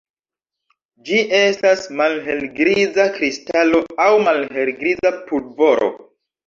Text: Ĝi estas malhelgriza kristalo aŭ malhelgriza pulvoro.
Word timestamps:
Ĝi 1.09 1.19
estas 1.41 1.85
malhelgriza 2.01 3.07
kristalo 3.19 3.83
aŭ 4.09 4.13
malhelgriza 4.27 5.17
pulvoro. 5.31 5.97